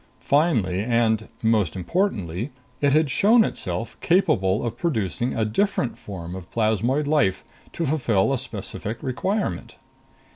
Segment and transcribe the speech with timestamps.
[0.25, 2.49] Finally, and most importantly,
[2.81, 8.33] it had shown itself capable of producing a different form of plasmoid life to fulfill
[8.33, 9.75] a specific requirement.